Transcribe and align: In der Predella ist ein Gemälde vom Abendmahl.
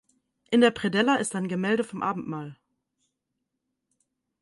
In 0.49 0.61
der 0.61 0.71
Predella 0.71 1.17
ist 1.17 1.35
ein 1.35 1.47
Gemälde 1.47 1.83
vom 1.83 2.01
Abendmahl. 2.01 2.57